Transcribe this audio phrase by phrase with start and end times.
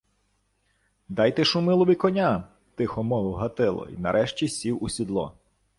[1.09, 5.33] —Дайте Шумилові коня,— тихо мовив Гатило й нарешті сів у сідло.